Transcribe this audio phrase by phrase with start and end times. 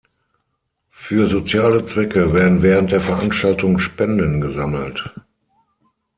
[0.89, 5.11] Für soziale Zwecke werden während der Veranstaltung Spenden gesammelt.